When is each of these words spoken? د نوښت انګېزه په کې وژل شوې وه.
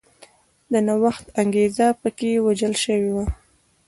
د 0.71 0.73
نوښت 0.87 1.25
انګېزه 1.41 1.87
په 2.01 2.09
کې 2.17 2.31
وژل 2.45 2.73
شوې 2.83 3.11
وه. 3.15 3.25